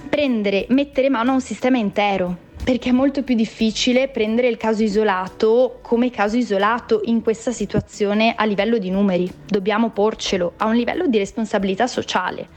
prendere, 0.10 0.66
mettere 0.70 1.10
mano 1.10 1.32
a 1.32 1.34
un 1.36 1.42
sistema 1.42 1.78
intero. 1.78 2.48
Perché 2.64 2.90
è 2.90 2.94
molto 2.94 3.24
più 3.24 3.36
difficile 3.36 4.10
prendere 4.10 4.48
il 4.48 4.58
caso 4.58 4.84
isolato 4.84 5.80
come 5.82 6.10
caso 6.10 6.38
isolato 6.38 7.02
in 7.06 7.22
questa 7.22 7.52
situazione 7.52 8.36
a 8.36 8.46
livello 8.46 8.78
di 8.78 8.90
numeri. 8.90 9.30
Dobbiamo 9.46 9.90
porcelo 9.90 10.54
a 10.58 10.66
un 10.66 10.76
livello 10.76 11.08
di 11.08 11.18
responsabilità 11.18 11.88
sociale. 11.88 12.48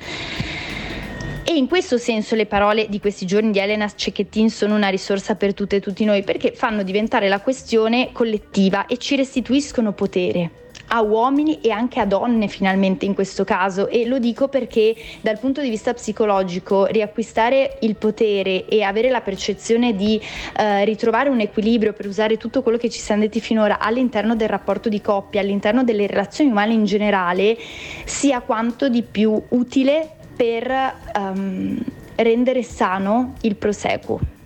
E 1.44 1.56
in 1.56 1.66
questo 1.66 1.98
senso 1.98 2.34
le 2.34 2.46
parole 2.46 2.88
di 2.88 3.00
questi 3.00 3.26
giorni 3.26 3.50
di 3.50 3.58
Elena 3.58 3.90
Cecchettin 3.92 4.48
sono 4.48 4.76
una 4.76 4.88
risorsa 4.88 5.34
per 5.34 5.54
tutte 5.54 5.76
e 5.76 5.80
tutti 5.80 6.04
noi 6.04 6.22
perché 6.22 6.52
fanno 6.52 6.82
diventare 6.82 7.28
la 7.28 7.40
questione 7.40 8.10
collettiva 8.12 8.86
e 8.86 8.96
ci 8.96 9.16
restituiscono 9.16 9.92
potere 9.92 10.61
a 10.88 11.00
uomini 11.02 11.60
e 11.60 11.70
anche 11.70 12.00
a 12.00 12.06
donne 12.06 12.48
finalmente 12.48 13.04
in 13.04 13.14
questo 13.14 13.44
caso 13.44 13.88
e 13.88 14.06
lo 14.06 14.18
dico 14.18 14.48
perché 14.48 14.94
dal 15.20 15.38
punto 15.38 15.60
di 15.60 15.70
vista 15.70 15.94
psicologico 15.94 16.86
riacquistare 16.86 17.78
il 17.80 17.96
potere 17.96 18.66
e 18.66 18.82
avere 18.82 19.10
la 19.10 19.20
percezione 19.20 19.94
di 19.94 20.20
eh, 20.56 20.84
ritrovare 20.84 21.28
un 21.28 21.40
equilibrio 21.40 21.92
per 21.92 22.06
usare 22.06 22.36
tutto 22.36 22.62
quello 22.62 22.78
che 22.78 22.90
ci 22.90 23.00
siamo 23.00 23.22
detti 23.22 23.40
finora 23.40 23.78
all'interno 23.78 24.34
del 24.36 24.48
rapporto 24.48 24.88
di 24.88 25.00
coppia, 25.00 25.40
all'interno 25.40 25.84
delle 25.84 26.06
relazioni 26.06 26.50
umane 26.50 26.72
in 26.72 26.84
generale, 26.84 27.56
sia 28.04 28.40
quanto 28.40 28.88
di 28.88 29.02
più 29.02 29.40
utile 29.50 30.08
per 30.36 30.70
ehm, 30.70 31.82
rendere 32.16 32.62
sano 32.62 33.34
il 33.42 33.56
proseguo. 33.56 34.41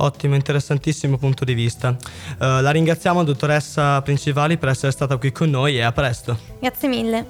Ottimo, 0.00 0.34
interessantissimo 0.34 1.18
punto 1.18 1.44
di 1.44 1.54
vista. 1.54 1.94
Eh, 2.40 2.60
la 2.60 2.70
ringraziamo, 2.70 3.22
dottoressa 3.22 4.00
Principali, 4.02 4.56
per 4.56 4.70
essere 4.70 4.92
stata 4.92 5.16
qui 5.16 5.30
con 5.32 5.50
noi 5.50 5.76
e 5.76 5.82
a 5.82 5.92
presto. 5.92 6.38
Grazie 6.58 6.88
mille. 6.88 7.26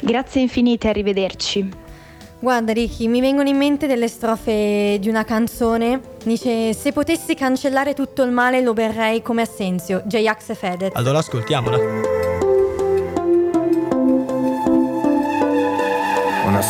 Grazie 0.00 0.42
infinite, 0.42 0.88
arrivederci. 0.88 1.88
Guarda 2.40 2.72
Ricky, 2.72 3.06
mi 3.06 3.20
vengono 3.20 3.50
in 3.50 3.56
mente 3.56 3.86
delle 3.86 4.08
strofe 4.08 4.96
di 4.98 5.08
una 5.08 5.24
canzone. 5.24 6.00
Dice: 6.24 6.72
Se 6.72 6.92
potessi 6.92 7.34
cancellare 7.34 7.94
tutto 7.94 8.22
il 8.22 8.30
male 8.30 8.62
lo 8.62 8.72
berrei 8.72 9.20
come 9.20 9.42
Assenzio, 9.42 10.02
J-Ax 10.06 10.48
e 10.50 10.54
Fedez. 10.54 10.90
Allora 10.94 11.18
ascoltiamola. 11.18 12.19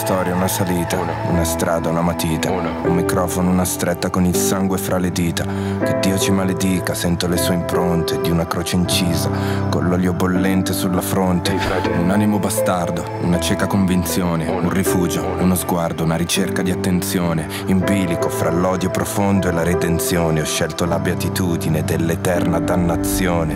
Storia, 0.01 0.35
una 0.35 0.49
salita, 0.49 0.99
una 1.29 1.45
strada, 1.45 1.91
una 1.91 2.01
matita, 2.01 2.51
un 2.51 2.95
microfono, 2.95 3.51
una 3.51 3.67
stretta 3.67 4.09
con 4.09 4.25
il 4.25 4.35
sangue 4.35 4.79
fra 4.79 4.97
le 4.97 5.13
dita, 5.13 5.45
che 5.85 5.99
Dio 6.01 6.19
ci 6.19 6.31
maledica, 6.31 6.95
sento 6.95 7.29
le 7.29 7.37
sue 7.37 7.53
impronte 7.53 8.19
di 8.23 8.31
una 8.31 8.47
croce 8.47 8.77
incisa, 8.77 9.29
con 9.69 9.89
l'olio 9.89 10.15
bollente 10.15 10.73
sulla 10.73 11.03
fronte. 11.03 11.55
Un 11.99 12.09
animo 12.09 12.39
bastardo, 12.39 13.05
una 13.21 13.39
cieca 13.41 13.67
convinzione, 13.67 14.49
un 14.49 14.71
rifugio, 14.71 15.23
uno 15.39 15.55
sguardo, 15.55 16.03
una 16.03 16.17
ricerca 16.17 16.63
di 16.63 16.71
attenzione, 16.71 17.47
in 17.67 17.81
bilico 17.81 18.31
fra 18.31 18.51
l'odio 18.51 18.89
profondo 18.89 19.49
e 19.49 19.53
la 19.53 19.63
redenzione. 19.63 20.41
Ho 20.41 20.47
scelto 20.47 20.87
la 20.87 20.99
beatitudine 20.99 21.85
dell'eterna 21.85 22.59
dannazione. 22.59 23.55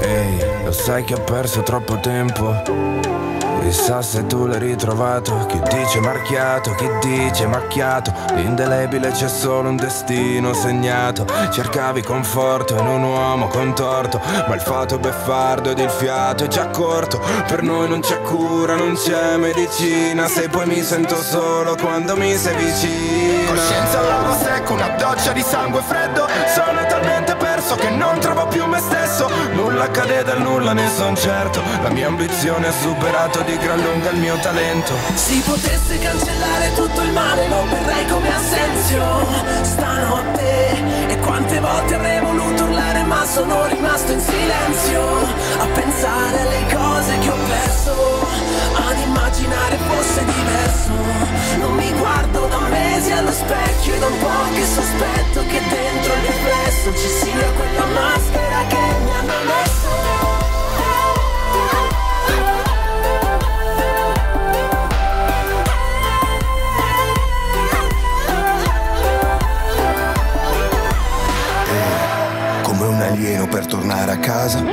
Ehi, 0.00 0.64
lo 0.64 0.70
sai 0.70 1.02
che 1.02 1.14
ho 1.14 1.20
perso 1.24 1.62
troppo 1.62 1.98
tempo? 1.98 3.41
Chissà 3.62 4.02
se 4.02 4.26
tu 4.26 4.46
l'hai 4.46 4.58
ritrovato 4.58 5.46
Chi 5.46 5.60
dice 5.70 6.00
marchiato, 6.00 6.74
chi 6.74 6.88
dice 7.00 7.46
macchiato. 7.46 8.12
Indelebile 8.34 9.10
c'è 9.12 9.28
solo 9.28 9.68
un 9.68 9.76
destino 9.76 10.52
segnato. 10.52 11.26
Cercavi 11.50 12.02
conforto 12.02 12.76
in 12.76 12.86
un 12.86 13.02
uomo 13.02 13.48
contorto 13.48 14.20
Ma 14.48 14.54
il 14.54 14.60
fato 14.60 14.98
beffardo 14.98 15.70
ed 15.70 15.78
il 15.78 15.90
fiato 15.90 16.44
è 16.44 16.48
già 16.48 16.66
corto. 16.68 17.20
Per 17.46 17.62
noi 17.62 17.88
non 17.88 18.00
c'è 18.00 18.20
cura, 18.22 18.74
non 18.74 18.94
c'è 18.94 19.36
medicina. 19.36 20.26
Se 20.26 20.48
poi 20.48 20.66
mi 20.66 20.82
sento 20.82 21.16
solo 21.22 21.76
quando 21.76 22.16
mi 22.16 22.34
sei 22.36 22.56
vicino. 22.56 23.52
Coscienza 23.52 23.98
all'alba 23.98 24.36
secca, 24.36 24.72
una 24.72 24.88
doccia 24.98 25.32
di 25.32 25.42
sangue 25.42 25.80
freddo. 25.82 26.26
Sono 26.54 26.84
talmente 26.88 27.34
perso 27.72 27.76
che 27.76 27.90
non 27.90 28.18
trovo 28.20 28.46
più 28.46 28.64
me 28.66 28.78
stesso. 28.78 29.28
Nulla 29.52 29.84
accade 29.84 30.22
dal 30.24 30.40
nulla, 30.40 30.72
ne 30.72 30.88
son 30.88 31.16
certo. 31.16 31.62
La 31.82 31.90
mia 31.90 32.06
ambizione 32.06 32.68
ha 32.68 32.72
superato 32.72 33.40
di 33.42 33.56
gran 33.56 33.80
lunga 33.80 34.10
il 34.10 34.18
mio 34.18 34.36
talento. 34.38 34.92
Si 35.14 35.40
potesse 35.40 35.98
cancellare 35.98 36.72
tutto 36.74 37.00
il 37.02 37.12
male 37.12 37.48
lo 37.48 37.64
berrei 37.68 38.06
come 38.06 38.34
assenzio. 38.34 39.04
Stanotte 39.62 41.08
E 41.08 41.18
quante 41.18 41.60
volte 41.60 41.94
avrei 41.94 42.20
voluto 42.20 42.64
urlare 42.64 43.02
ma 43.04 43.24
sono 43.24 43.66
rimasto 43.66 44.12
in 44.12 44.20
silenzio. 44.20 45.02
A 45.58 45.66
pensare 45.72 46.40
alle 46.40 46.74
cose 46.74 47.18
che 47.18 47.28
ho 47.28 47.36
perso 47.46 48.26
Ad 48.88 48.98
immaginare 48.98 49.76
fosse 49.88 50.24
diverso. 50.24 50.92
Non 51.58 51.72
mi 51.74 51.92
guardo 51.92 52.41
allo 53.12 53.32
specchio 53.32 53.98
da 53.98 54.06
un 54.06 54.18
po' 54.18 54.54
che 54.54 54.64
sospetto 54.64 55.40
che 55.46 55.60
dentro 55.68 56.14
il 56.14 56.20
riflesso 56.20 56.92
Ci 56.94 57.08
sia 57.08 57.50
quella 57.52 57.84
maschera 57.86 58.66
che 58.68 58.76
mi 58.76 59.10
hanno 59.10 59.44
messo 59.44 60.11
per 73.52 73.66
tornare 73.66 74.12
a 74.12 74.18
casa. 74.18 74.64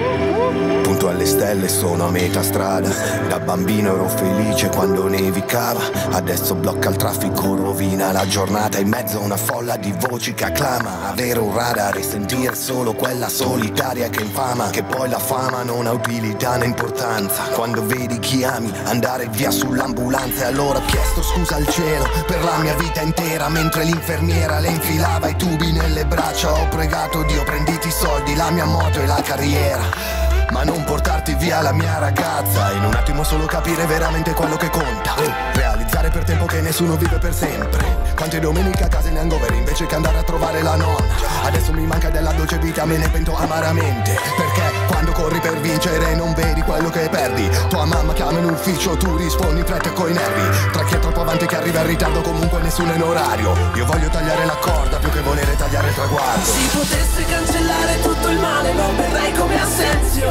Punto 0.83 1.09
alle 1.09 1.25
stelle 1.25 1.67
sono 1.67 2.07
a 2.07 2.11
metà 2.11 2.41
strada. 2.41 2.89
Da 3.27 3.39
bambino 3.39 3.93
ero 3.93 4.07
felice 4.07 4.69
quando 4.69 5.07
nevicava. 5.07 5.81
Adesso 6.11 6.55
blocca 6.55 6.89
il 6.89 6.95
traffico, 6.95 7.55
rovina 7.55 8.13
la 8.13 8.25
giornata. 8.25 8.79
In 8.79 8.87
mezzo 8.87 9.19
a 9.19 9.21
una 9.21 9.35
folla 9.35 9.75
di 9.75 9.93
voci 10.07 10.33
che 10.33 10.45
acclama. 10.45 11.09
Avere 11.09 11.39
un 11.39 11.53
radar 11.53 11.97
e 11.97 12.03
sentire 12.03 12.55
solo 12.55 12.93
quella 12.93 13.27
solitaria 13.27 14.07
che 14.09 14.21
infama. 14.21 14.69
Che 14.69 14.83
poi 14.83 15.09
la 15.09 15.19
fama 15.19 15.61
non 15.63 15.85
ha 15.85 15.91
utilità 15.91 16.55
né 16.55 16.65
importanza. 16.65 17.43
Quando 17.53 17.85
vedi 17.85 18.17
chi 18.19 18.45
ami 18.45 18.71
andare 18.85 19.27
via 19.27 19.51
sull'ambulanza 19.51 20.45
E 20.45 20.47
allora 20.47 20.79
ho 20.79 20.85
chiesto 20.85 21.21
scusa 21.21 21.57
al 21.57 21.67
cielo 21.67 22.07
per 22.25 22.41
la 22.45 22.57
mia 22.59 22.75
vita 22.75 23.01
intera. 23.01 23.49
Mentre 23.49 23.83
l'infermiera 23.83 24.59
le 24.59 24.69
infilava 24.69 25.27
i 25.27 25.35
tubi 25.35 25.71
nelle 25.73 26.05
braccia 26.05 26.51
Ho 26.53 26.67
pregato 26.69 27.23
Dio 27.23 27.43
prenditi 27.43 27.89
i 27.89 27.91
soldi, 27.91 28.35
la 28.35 28.49
mia 28.49 28.65
moto 28.69 29.01
e 29.01 29.05
la 29.05 29.21
carriera 29.21 30.29
ma 30.51 30.63
non 30.63 30.83
portarti 30.83 31.35
via 31.35 31.61
la 31.61 31.71
mia 31.71 31.99
ragazza. 31.99 32.71
In 32.71 32.83
un 32.83 32.93
attimo 32.93 33.23
solo 33.23 33.45
capire 33.45 33.85
veramente 33.85 34.33
quello 34.33 34.55
che 34.55 34.69
conta. 34.69 35.15
Realizzare 35.53 36.09
per 36.09 36.23
tempo 36.23 36.45
che 36.45 36.61
nessuno 36.61 36.95
vive 36.95 37.17
per 37.17 37.33
sempre. 37.33 37.97
Quante 38.15 38.39
domeniche 38.39 38.83
a 38.83 38.87
casa 38.87 39.09
in 39.09 39.17
hangover 39.17 39.53
invece 39.53 39.85
che 39.85 39.95
andare 39.95 40.17
a 40.17 40.23
trovare 40.23 40.61
la 40.61 40.75
nonna. 40.75 41.13
Adesso 41.43 41.71
mi 41.71 41.85
manca 41.85 42.09
della 42.09 42.31
dolce 42.31 42.57
vita, 42.57 42.85
me 42.85 42.97
ne 42.97 43.09
pento 43.09 43.35
amaramente. 43.35 44.17
Perché 44.35 44.71
quando 44.87 45.11
corri 45.11 45.39
per 45.39 45.59
vincere 45.59 46.15
non 46.15 46.33
vedi 46.33 46.58
quello 46.79 46.89
che 46.89 47.09
perdi. 47.09 47.49
Tua 47.67 47.83
mamma 47.85 48.13
chiama 48.13 48.39
in 48.39 48.45
ufficio, 48.45 48.95
tu 48.95 49.17
rispondi 49.17 49.61
fretta 49.63 49.89
e 49.89 49.93
coi 49.93 50.13
nervi. 50.13 50.71
Tra 50.71 50.83
chi 50.85 50.95
è 50.95 50.99
troppo 50.99 51.21
avanti 51.21 51.45
che 51.45 51.57
arriva 51.57 51.81
in 51.81 51.87
ritardo, 51.87 52.21
comunque 52.21 52.61
nessuno 52.61 52.93
è 52.93 52.95
in 52.95 53.03
orario. 53.03 53.53
Io 53.75 53.85
voglio 53.85 54.07
tagliare 54.07 54.45
la 54.45 54.55
corda 54.55 54.97
più 54.97 55.09
che 55.09 55.21
volere 55.21 55.55
tagliare 55.57 55.89
il 55.89 55.93
traguardo. 55.93 56.43
Si 56.43 56.77
potesse 56.77 57.25
cancellare 57.25 58.01
tutto 58.01 58.27
il 58.29 58.39
male 58.39 58.73
lo 58.73 58.87
berrei 58.95 59.33
come 59.33 59.59
assenzio 59.59 60.29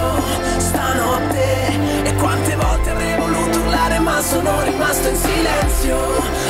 Stanotte 0.59 2.05
E 2.05 2.15
quante 2.15 2.57
volte 2.57 2.91
avrei 2.91 3.17
voluto 3.17 3.59
urlare 3.59 3.99
ma 3.99 4.23
sono 4.23 4.63
rimasto 4.63 5.09
in 5.09 5.17
silenzio. 5.17 5.97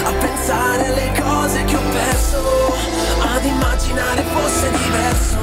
A 0.05 0.13
pensare 0.13 0.87
alle 0.87 1.21
cose 1.21 1.65
che 1.65 1.77
ho 1.77 1.83
perso 1.93 2.77
Ad 3.35 3.45
immaginare 3.45 4.23
fosse 4.23 4.71
diverso. 4.71 5.37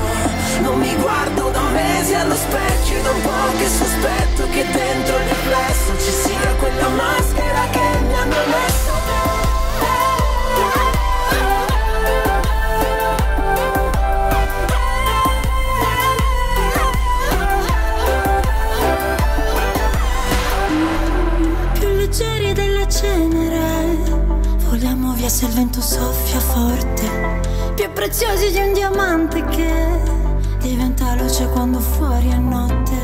Non 0.61 0.79
mi 0.79 0.95
guardo 0.95 1.49
da 1.49 1.61
mesi 1.71 2.13
allo 2.15 2.35
specchio 2.35 2.97
E 2.97 3.01
da 3.01 3.11
un 3.11 3.21
po' 3.21 3.57
che 3.57 3.67
sospetto 3.67 4.44
che 4.49 4.65
dentro 4.71 5.17
il 5.17 5.23
riflesso 5.23 5.91
Ci 5.97 6.11
sia 6.11 6.55
quella 6.59 6.89
maschera 6.89 7.67
che 7.71 7.99
mi 8.01 8.13
hanno 8.13 8.35
messo 8.47 8.93
più 21.73 21.87
leggeri 21.89 22.53
delle 22.53 22.87
cenere. 22.89 23.97
Voliamo 24.69 25.13
via 25.13 25.29
se 25.29 25.45
il 25.45 25.51
vento 25.51 25.81
soffia 25.81 26.39
forte, 26.39 27.41
più 27.75 27.91
preziosi 27.93 28.51
di 28.51 28.59
un 28.59 28.73
diamante 28.73 29.43
che 29.45 30.14
diventa 30.65 31.15
luce 31.15 31.47
quando 31.49 31.79
fuori 31.79 32.29
è 32.29 32.37
notte. 32.37 32.97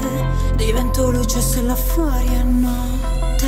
Divento 0.56 1.12
luce 1.12 1.40
se 1.42 1.62
là 1.62 1.76
fuori 1.76 2.28
è 2.28 2.44
notte. 2.44 3.48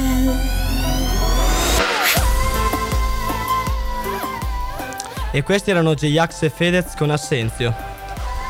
E 5.32 5.41
questi 5.41 5.71
erano 5.71 5.95
J-Ax 5.95 6.43
e 6.43 6.49
Fedez 6.49 6.95
con 6.95 7.10
Assenzio. 7.10 7.92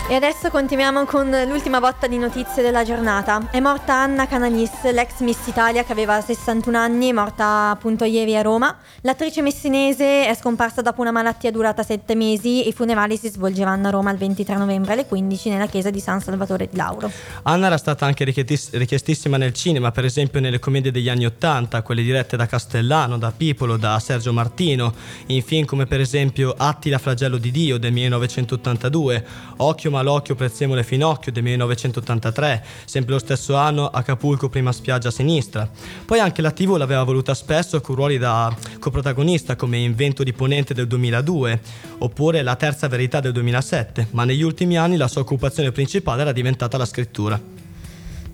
E 0.10 0.16
adesso 0.16 0.50
continuiamo 0.50 1.06
con 1.06 1.34
l'ultima 1.48 1.80
botta 1.80 2.08
di 2.08 2.18
notizie 2.18 2.62
della 2.62 2.84
giornata. 2.84 3.48
È 3.50 3.62
morta 3.62 3.94
Anna 3.94 4.28
Canalis, 4.28 4.84
l'ex 4.92 5.22
Miss 5.22 5.48
Italia 5.48 5.86
che 5.86 5.94
aveva 5.94 6.20
61 6.20 6.78
anni, 6.78 7.14
morta 7.14 7.70
appunto 7.70 8.04
ieri 8.04 8.36
a 8.36 8.42
Roma. 8.42 8.78
L'attrice 9.02 9.42
messinese 9.42 10.28
è 10.28 10.36
scomparsa 10.36 10.82
dopo 10.82 11.00
una 11.00 11.12
malattia 11.12 11.52
durata 11.52 11.84
7 11.84 12.16
mesi. 12.16 12.68
I 12.68 12.74
funerali 12.74 13.16
si 13.16 13.30
svolgeranno 13.30 13.88
a 13.88 13.92
Roma 13.92 14.12
il 14.12 14.18
23 14.18 14.58
novembre 14.58 14.92
alle 14.92 15.06
15 15.06 15.50
nella 15.50 15.68
chiesa 15.68 15.90
di 15.90 16.02
San 16.02 16.20
Salvatore 16.20 16.68
di 16.70 16.76
Lauro. 16.76 17.10
Anna 17.44 17.68
era 17.68 17.78
stata 17.78 18.06
anche 18.06 18.26
richiestis- 18.26 18.72
richiestissima 18.74 19.38
nel 19.38 19.54
cinema, 19.54 19.92
per 19.92 20.04
esempio 20.04 20.42
nelle 20.42 20.60
commedie 20.60 20.92
degli 20.92 21.08
anni 21.08 21.26
Ottanta, 21.26 21.82
quelle 21.82 22.04
dirette 22.04 22.36
da 22.36 22.46
Castellano, 22.46 23.18
da 23.18 23.32
Pipolo, 23.36 23.78
da 23.78 23.98
Sergio 24.00 24.34
Martino, 24.34 24.94
in 25.28 25.42
film 25.42 25.64
come 25.64 25.86
per 25.86 26.02
esempio 26.02 26.54
Attila 26.56 26.98
Flagello 26.98 27.38
di 27.38 27.52
Dio 27.52 27.78
del 27.78 27.94
1982, 27.94 29.26
Occhio 29.58 29.92
Malocchio 29.94 30.36
e 30.38 30.84
Finocchio 30.84 31.32
del 31.32 31.44
1983, 31.44 32.64
sempre 32.86 33.14
lo 33.14 33.20
stesso 33.20 33.56
anno 33.56 33.88
Acapulco 33.88 34.50
Prima 34.50 34.72
Spiaggia 34.72 35.08
a 35.08 35.12
Sinistra. 35.12 35.70
Poi 36.06 36.20
anche 36.20 36.42
la 36.42 36.52
TV 36.52 36.76
l'aveva 36.76 37.04
voluta 37.04 37.34
spesso 37.34 37.80
con 37.80 37.96
ruoli 37.96 38.18
da 38.18 38.54
coprotagonista 38.80 39.56
come 39.56 39.78
Invento 39.78 40.24
di 40.24 40.34
Ponente 40.34 40.74
del 40.74 40.88
2002 40.88 41.62
oppure 42.00 42.42
La 42.42 42.56
Terza 42.56 42.88
Verità 42.88 43.20
del 43.20 43.32
2007, 43.32 44.08
ma 44.12 44.26
negli 44.26 44.42
ultimi 44.42 44.78
anni 44.78 44.98
la 44.98 45.08
sua 45.08 45.22
occupazione 45.22 45.72
principale 45.72 46.22
era 46.22 46.32
diventata 46.32 46.78
la 46.78 46.86
scrittura. 46.86 47.54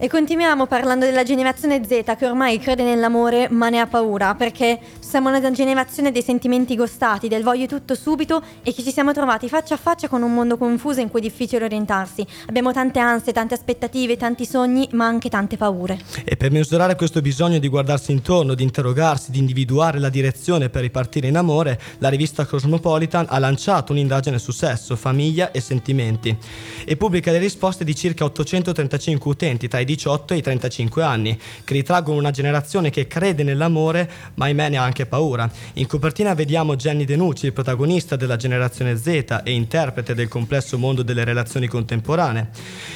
E 0.02 0.08
continuiamo 0.08 0.66
parlando 0.66 1.04
della 1.04 1.24
generazione 1.24 1.84
Z 1.84 2.16
che 2.18 2.26
ormai 2.26 2.58
crede 2.58 2.84
nell'amore 2.84 3.50
ma 3.50 3.68
ne 3.68 3.82
ha 3.82 3.86
paura 3.86 4.34
perché 4.34 4.80
siamo 5.10 5.30
una 5.30 5.50
generazione 5.50 6.12
dei 6.12 6.22
sentimenti 6.22 6.76
gostati, 6.76 7.28
del 7.28 7.42
voglio 7.42 7.66
tutto 7.66 7.96
subito 7.96 8.44
e 8.62 8.72
che 8.76 8.84
ci 8.84 8.92
siamo 8.92 9.12
trovati 9.12 9.50
faccia 9.50 9.74
a 9.74 9.78
faccia 9.78 10.08
con 10.08 10.22
un 10.22 10.32
mondo 10.32 10.56
confuso 10.56 11.00
in 11.00 11.10
cui 11.10 11.20
è 11.20 11.24
difficile 11.24 11.66
orientarsi. 11.66 12.24
Abbiamo 12.46 12.72
tante 12.72 13.00
ansie, 13.00 13.34
tante 13.34 13.56
aspettative, 13.56 14.18
tanti 14.18 14.46
sogni 14.46 14.88
ma 14.92 15.08
anche 15.08 15.28
tante 15.28 15.58
paure. 15.58 16.00
E 16.24 16.38
per 16.38 16.52
misurare 16.52 16.94
questo 16.94 17.22
bisogno 17.22 17.58
di 17.58 17.68
guardarsi 17.68 18.12
intorno, 18.12 18.54
di 18.54 18.62
interrogarsi, 18.62 19.32
di 19.32 19.40
individuare 19.40 19.98
la 19.98 20.10
direzione 20.10 20.70
per 20.70 20.84
ripartire 20.84 21.28
in 21.28 21.38
amore, 21.38 21.82
la 21.98 22.10
rivista 22.10 22.46
Cosmopolitan 22.46 23.26
ha 23.30 23.40
lanciato 23.40 23.94
un'indagine 23.94 24.38
su 24.38 24.52
sesso, 24.52 24.96
famiglia 24.96 25.50
e 25.50 25.60
sentimenti 25.60 26.38
e 26.86 26.98
pubblica 26.98 27.32
le 27.32 27.40
risposte 27.40 27.84
di 27.84 27.96
circa 27.96 28.26
835 28.26 29.32
utenti 29.32 29.68
tra 29.68 29.80
i 29.80 29.86
18 29.86 30.36
e 30.36 30.38
i 30.38 30.42
35 30.44 31.02
anni, 31.02 31.40
che 31.64 31.74
ritraggono 31.74 32.20
una 32.20 32.30
generazione 32.30 32.92
che 32.92 33.08
crede 33.08 33.42
nell'amore, 33.42 34.08
ma 34.36 34.46
ahimè 34.46 34.70
ne 34.70 34.78
ha 34.78 34.84
anche 34.84 34.98
anche 35.00 35.06
paura. 35.06 35.50
In 35.74 35.88
copertina 35.88 36.34
vediamo 36.34 36.76
Gianni 36.76 37.06
Denucci, 37.06 37.52
protagonista 37.52 38.16
della 38.16 38.36
generazione 38.36 38.98
Z 38.98 39.42
e 39.44 39.52
interprete 39.52 40.14
del 40.14 40.28
complesso 40.28 40.78
mondo 40.78 41.04
delle 41.04 41.24
relazioni 41.24 41.68
contemporanee. 41.68 42.50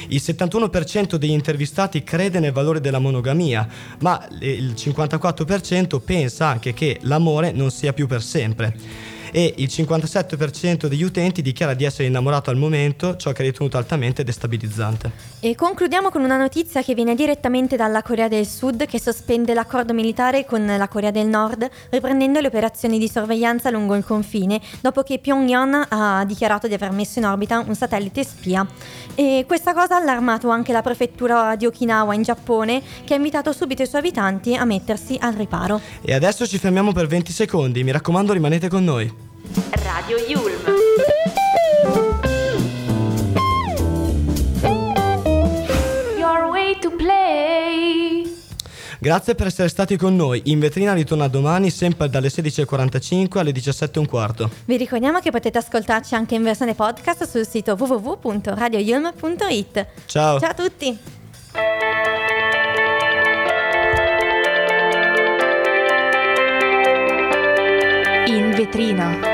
Il 0.08 0.20
71% 0.22 1.14
degli 1.14 1.30
intervistati 1.30 2.02
crede 2.02 2.40
nel 2.40 2.52
valore 2.52 2.80
della 2.80 2.98
monogamia, 2.98 3.66
ma 4.00 4.26
il 4.40 4.74
54% 4.76 6.00
pensa 6.04 6.46
anche 6.46 6.74
che 6.74 6.98
l'amore 7.02 7.52
non 7.52 7.70
sia 7.70 7.92
più 7.92 8.06
per 8.06 8.22
sempre 8.22 9.03
e 9.36 9.52
il 9.56 9.68
57% 9.68 10.86
degli 10.86 11.02
utenti 11.02 11.42
dichiara 11.42 11.74
di 11.74 11.82
essere 11.82 12.06
innamorato 12.06 12.50
al 12.50 12.56
momento, 12.56 13.16
ciò 13.16 13.32
che 13.32 13.42
è 13.42 13.46
ritenuto 13.46 13.76
altamente 13.76 14.22
destabilizzante. 14.22 15.10
E 15.40 15.56
concludiamo 15.56 16.08
con 16.08 16.22
una 16.22 16.36
notizia 16.36 16.84
che 16.84 16.94
viene 16.94 17.16
direttamente 17.16 17.74
dalla 17.74 18.02
Corea 18.02 18.28
del 18.28 18.46
Sud 18.46 18.86
che 18.86 19.00
sospende 19.00 19.52
l'accordo 19.52 19.92
militare 19.92 20.44
con 20.44 20.64
la 20.64 20.86
Corea 20.86 21.10
del 21.10 21.26
Nord, 21.26 21.68
riprendendo 21.90 22.38
le 22.38 22.46
operazioni 22.46 22.96
di 22.96 23.08
sorveglianza 23.08 23.70
lungo 23.70 23.96
il 23.96 24.04
confine, 24.04 24.60
dopo 24.80 25.02
che 25.02 25.18
Pyongyang 25.18 25.86
ha 25.88 26.24
dichiarato 26.24 26.68
di 26.68 26.74
aver 26.74 26.92
messo 26.92 27.18
in 27.18 27.26
orbita 27.26 27.58
un 27.66 27.74
satellite 27.74 28.22
spia. 28.22 28.64
E 29.16 29.42
questa 29.48 29.74
cosa 29.74 29.96
ha 29.96 29.98
allarmato 29.98 30.48
anche 30.48 30.70
la 30.70 30.82
prefettura 30.82 31.56
di 31.56 31.66
Okinawa 31.66 32.14
in 32.14 32.22
Giappone, 32.22 32.80
che 33.02 33.14
ha 33.14 33.16
invitato 33.16 33.52
subito 33.52 33.82
i 33.82 33.86
suoi 33.88 34.00
abitanti 34.00 34.54
a 34.54 34.64
mettersi 34.64 35.18
al 35.20 35.32
riparo. 35.32 35.80
E 36.02 36.14
adesso 36.14 36.46
ci 36.46 36.58
fermiamo 36.58 36.92
per 36.92 37.08
20 37.08 37.32
secondi, 37.32 37.82
mi 37.82 37.90
raccomando 37.90 38.32
rimanete 38.32 38.68
con 38.68 38.84
noi. 38.84 39.23
Radio 39.82 40.16
Yulm. 40.26 40.62
Your 46.18 46.50
way 46.50 46.76
to 46.80 46.90
play. 46.90 48.22
Grazie 48.98 49.34
per 49.34 49.48
essere 49.48 49.68
stati 49.68 49.98
con 49.98 50.16
noi. 50.16 50.40
In 50.46 50.58
vetrina 50.60 50.94
ritorna 50.94 51.28
domani 51.28 51.68
sempre 51.68 52.08
dalle 52.08 52.28
16.45 52.28 53.36
alle 53.38 53.50
17.15. 53.50 54.48
Vi 54.64 54.76
ricordiamo 54.78 55.18
che 55.20 55.30
potete 55.30 55.58
ascoltarci 55.58 56.14
anche 56.14 56.36
in 56.36 56.42
versione 56.42 56.74
podcast 56.74 57.28
sul 57.28 57.46
sito 57.46 57.76
www.radioyulm.it. 57.78 59.86
Ciao. 60.06 60.40
Ciao 60.40 60.50
a 60.50 60.54
tutti! 60.54 60.98
In 68.26 68.52
vetrina. 68.56 69.33